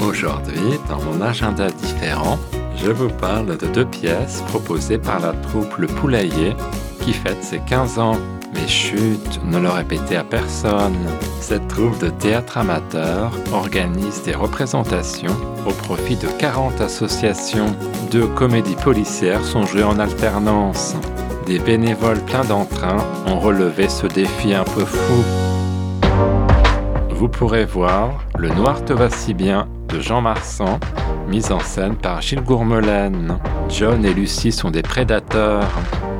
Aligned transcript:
Aujourd'hui, 0.00 0.80
dans 0.88 1.00
mon 1.02 1.20
agenda 1.20 1.70
différent, 1.70 2.38
je 2.76 2.90
vous 2.90 3.10
parle 3.10 3.58
de 3.58 3.66
deux 3.66 3.84
pièces 3.84 4.42
proposées 4.48 4.98
par 4.98 5.20
la 5.20 5.32
troupe 5.32 5.76
Le 5.76 5.86
Poulailler 5.86 6.56
qui 7.02 7.12
fête 7.12 7.42
ses 7.44 7.60
15 7.60 7.98
ans. 7.98 8.16
Mais 8.54 8.66
chut, 8.66 9.40
ne 9.44 9.58
le 9.58 9.68
répétez 9.68 10.16
à 10.16 10.24
personne. 10.24 10.96
Cette 11.40 11.68
troupe 11.68 11.98
de 11.98 12.08
théâtre 12.08 12.58
amateur 12.58 13.30
organise 13.52 14.22
des 14.22 14.34
représentations 14.34 15.36
au 15.66 15.72
profit 15.72 16.16
de 16.16 16.28
40 16.38 16.80
associations. 16.80 17.76
Deux 18.10 18.26
comédies 18.26 18.76
policières 18.76 19.44
sont 19.44 19.66
jouées 19.66 19.84
en 19.84 19.98
alternance. 19.98 20.94
Des 21.46 21.58
bénévoles 21.58 22.24
pleins 22.24 22.44
d'entrain 22.44 22.98
ont 23.26 23.38
relevé 23.38 23.88
ce 23.88 24.06
défi 24.06 24.54
un 24.54 24.64
peu 24.64 24.84
fou. 24.84 25.49
Vous 27.20 27.28
pourrez 27.28 27.66
voir 27.66 28.24
Le 28.38 28.48
Noir 28.48 28.82
te 28.82 28.94
va 28.94 29.10
si 29.10 29.34
bien 29.34 29.68
de 29.90 30.00
Jean 30.00 30.22
Marsan, 30.22 30.80
mise 31.28 31.52
en 31.52 31.60
scène 31.60 31.94
par 31.94 32.22
Gilles 32.22 32.40
Gourmelaine. 32.40 33.38
John 33.68 34.06
et 34.06 34.14
Lucie 34.14 34.52
sont 34.52 34.70
des 34.70 34.80
prédateurs. 34.80 35.68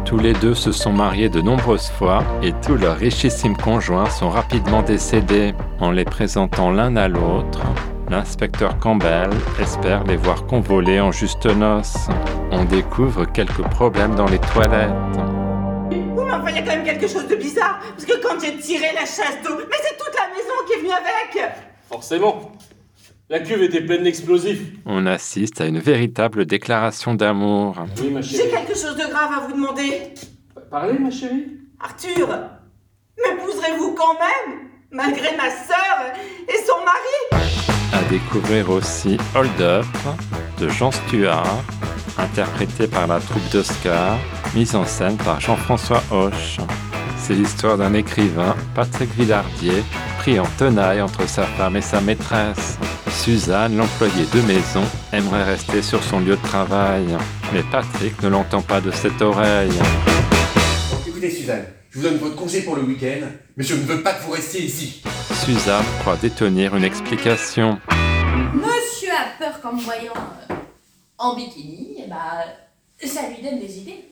Tous 0.04 0.18
les 0.18 0.34
deux 0.34 0.52
se 0.52 0.72
sont 0.72 0.92
mariés 0.92 1.30
de 1.30 1.40
nombreuses 1.40 1.88
fois 1.88 2.22
et 2.42 2.52
tous 2.60 2.76
leurs 2.76 2.98
richissimes 2.98 3.56
conjoints 3.56 4.10
sont 4.10 4.28
rapidement 4.28 4.82
décédés. 4.82 5.54
En 5.80 5.90
les 5.90 6.04
présentant 6.04 6.70
l'un 6.70 6.94
à 6.96 7.08
l'autre, 7.08 7.62
l'inspecteur 8.10 8.78
Campbell 8.78 9.30
espère 9.58 10.04
les 10.04 10.18
voir 10.18 10.44
convoler 10.44 11.00
en 11.00 11.12
juste 11.12 11.46
noces. 11.46 12.08
On 12.50 12.64
découvre 12.64 13.24
quelques 13.24 13.66
problèmes 13.70 14.16
dans 14.16 14.28
les 14.28 14.38
toilettes. 14.38 14.90
Oui, 15.90 16.02
mais 16.44 16.50
il 16.50 16.56
y 16.56 16.58
a 16.58 16.62
quand 16.62 16.76
même 16.76 16.84
quelque 16.84 17.08
chose 17.08 17.26
de 17.26 17.36
bizarre. 17.36 17.80
Parce 17.96 18.04
que 18.04 18.22
quand 18.22 18.38
j'ai 18.40 18.56
tiré 18.58 18.92
la 18.94 19.00
chasse 19.00 19.38
d'eau, 19.42 19.56
mais 19.56 19.76
c'est 19.82 19.96
toute 19.96 20.14
la 20.14 20.28
maison 20.28 20.54
qui 20.66 20.72
est 20.74 20.79
avec. 21.00 21.52
Forcément. 21.88 22.52
La 23.28 23.40
cuve 23.40 23.62
était 23.62 23.80
pleine 23.82 24.02
d'explosifs. 24.02 24.60
On 24.86 25.06
assiste 25.06 25.60
à 25.60 25.66
une 25.66 25.78
véritable 25.78 26.46
déclaration 26.46 27.14
d'amour. 27.14 27.76
Oui, 28.00 28.10
ma 28.10 28.20
J'ai 28.20 28.38
chérie. 28.38 28.50
quelque 28.50 28.74
chose 28.76 28.96
de 28.96 29.08
grave 29.08 29.30
à 29.36 29.46
vous 29.46 29.52
demander. 29.52 30.14
Parlez, 30.70 30.98
ma 30.98 31.10
chérie. 31.10 31.46
Arthur, 31.78 32.28
m'épouserez-vous 33.18 33.94
quand 33.94 34.14
même 34.14 34.58
Malgré 34.92 35.36
ma 35.36 35.48
sœur 35.50 36.12
et 36.48 36.56
son 36.66 36.78
mari? 36.84 37.44
À 37.92 38.02
découvrir 38.10 38.70
aussi 38.70 39.16
Hold 39.36 39.60
Up 39.60 39.84
de 40.58 40.68
Jean 40.68 40.90
Stuart, 40.90 41.62
interprété 42.18 42.88
par 42.88 43.06
la 43.06 43.20
troupe 43.20 43.48
d'Oscar, 43.52 44.18
mise 44.54 44.74
en 44.74 44.84
scène 44.84 45.16
par 45.16 45.40
Jean-François 45.40 46.02
Hoche. 46.10 46.58
C'est 47.16 47.34
l'histoire 47.34 47.78
d'un 47.78 47.94
écrivain, 47.94 48.56
Patrick 48.74 49.10
Villardier, 49.14 49.84
pris 50.20 50.38
en 50.38 50.44
tenaille 50.58 51.00
entre 51.00 51.26
sa 51.26 51.44
femme 51.44 51.76
et 51.76 51.80
sa 51.80 52.02
maîtresse. 52.02 52.78
Suzanne, 53.10 53.78
l'employée 53.78 54.26
de 54.34 54.42
maison, 54.42 54.82
aimerait 55.14 55.44
rester 55.44 55.80
sur 55.80 56.02
son 56.02 56.20
lieu 56.20 56.36
de 56.36 56.42
travail, 56.42 57.06
mais 57.54 57.62
Patrick 57.72 58.22
ne 58.22 58.28
l'entend 58.28 58.60
pas 58.60 58.82
de 58.82 58.90
cette 58.90 59.22
oreille. 59.22 59.72
Écoutez 61.08 61.30
Suzanne, 61.30 61.64
je 61.88 61.98
vous 61.98 62.04
donne 62.04 62.18
votre 62.18 62.36
congé 62.36 62.60
pour 62.60 62.76
le 62.76 62.82
week-end, 62.82 63.28
mais 63.56 63.64
je 63.64 63.74
ne 63.74 63.80
veux 63.80 64.02
pas 64.02 64.12
que 64.12 64.24
vous 64.24 64.32
restiez 64.32 64.60
ici. 64.60 65.02
Suzanne 65.42 65.86
croit 66.00 66.16
détenir 66.16 66.76
une 66.76 66.84
explication. 66.84 67.78
Monsieur 68.52 69.12
a 69.12 69.42
peur 69.42 69.58
qu'en 69.62 69.72
me 69.72 69.80
voyant 69.80 70.12
euh, 70.50 70.54
en 71.16 71.34
bikini, 71.34 71.96
eh 72.04 72.10
ben, 72.10 73.08
ça 73.08 73.22
lui 73.30 73.42
donne 73.42 73.58
des 73.58 73.78
idées. 73.78 74.10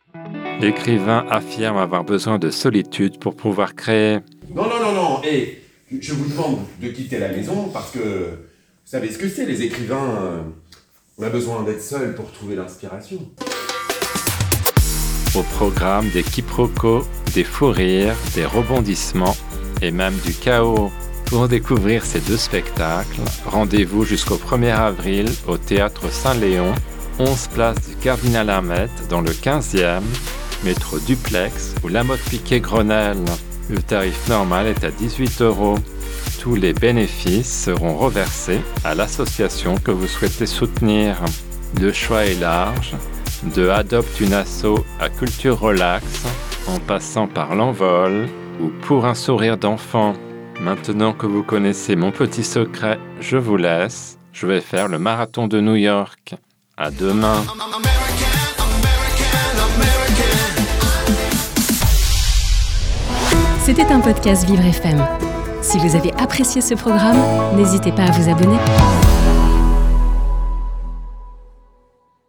L'écrivain 0.59 1.27
affirme 1.29 1.77
avoir 1.77 2.03
besoin 2.03 2.39
de 2.39 2.49
solitude 2.49 3.19
pour 3.19 3.37
pouvoir 3.37 3.75
créer. 3.75 4.21
Non, 4.55 4.63
non, 4.63 4.81
non, 4.81 4.93
non, 4.93 5.21
et 5.23 5.68
je 5.91 6.13
vous 6.13 6.29
demande 6.29 6.59
de 6.81 6.89
quitter 6.89 7.19
la 7.19 7.29
maison 7.29 7.69
parce 7.73 7.91
que 7.91 7.99
vous 7.99 8.93
savez 8.93 9.11
ce 9.11 9.19
que 9.19 9.29
c'est, 9.29 9.47
les 9.47 9.63
écrivains, 9.63 10.17
euh, 10.21 10.43
on 11.19 11.23
a 11.23 11.31
besoin 11.31 11.63
d'être 11.63 11.83
seul 11.83 12.15
pour 12.15 12.31
trouver 12.33 12.57
l'inspiration. 12.57 13.19
Au 15.35 15.43
programme 15.43 16.09
des 16.11 16.23
quiproquos, 16.23 17.05
des 17.35 17.45
fous 17.45 17.71
rires, 17.71 18.17
des 18.35 18.45
rebondissements 18.45 19.37
et 19.83 19.91
même 19.91 20.15
du 20.25 20.33
chaos. 20.33 20.91
Pour 21.27 21.49
découvrir 21.49 22.05
ces 22.05 22.21
deux 22.21 22.39
spectacles, 22.39 23.21
rendez-vous 23.45 24.05
jusqu'au 24.05 24.37
1er 24.37 24.75
avril 24.75 25.29
au 25.47 25.59
Théâtre 25.59 26.11
Saint-Léon, 26.11 26.75
11 27.19 27.49
place 27.49 27.77
du 27.87 27.95
Cardinal 27.97 28.49
Hermette 28.49 29.09
dans 29.11 29.21
le 29.21 29.31
15e, 29.31 30.01
métro 30.65 30.99
Duplex 30.99 31.75
ou 31.85 31.89
Lamotte 31.89 32.23
Piquet 32.31 32.61
Grenelle. 32.61 33.25
Le 33.71 33.83
tarif 33.83 34.29
normal 34.29 34.67
est 34.67 34.83
à 34.85 34.91
18 34.91 35.43
euros. 35.43 35.79
Tous 36.41 36.55
les 36.55 36.73
bénéfices 36.73 37.65
seront 37.65 37.97
reversés 37.97 38.61
à 38.85 38.95
l'association 38.95 39.77
que 39.77 39.91
vous 39.91 40.07
souhaitez 40.07 40.47
soutenir. 40.47 41.17
Le 41.79 41.93
choix 41.93 42.25
est 42.25 42.41
large, 42.41 42.95
de 43.55 43.69
Adopte 43.69 44.21
une 44.21 44.33
asso 44.33 44.85
à 45.01 45.11
Culture 45.11 45.61
Relax, 45.61 46.25
en 46.67 46.81
passant 46.81 47.27
par 47.27 47.55
l'envol 47.55 48.29
ou 48.61 48.69
pour 48.87 49.05
un 49.05 49.15
sourire 49.15 49.59
d'enfant. 49.59 50.15
Maintenant 50.61 51.13
que 51.13 51.27
vous 51.27 51.43
connaissez 51.43 51.95
mon 51.95 52.11
petit 52.11 52.45
secret, 52.45 52.99
je 53.21 53.37
vous 53.37 53.57
laisse. 53.57 54.19
Je 54.33 54.47
vais 54.47 54.61
faire 54.61 54.89
le 54.89 54.99
marathon 54.99 55.47
de 55.47 55.61
New 55.61 55.77
York. 55.77 56.35
À 56.77 56.91
demain. 56.91 57.45
C'était 63.69 63.93
un 63.93 64.01
podcast 64.01 64.47
Vivre 64.47 64.65
FM. 64.65 65.07
Si 65.61 65.77
vous 65.77 65.95
avez 65.95 66.11
apprécié 66.15 66.63
ce 66.63 66.73
programme, 66.73 67.19
n'hésitez 67.55 67.93
pas 67.93 68.05
à 68.05 68.11
vous 68.13 68.31
abonner. 68.31 68.57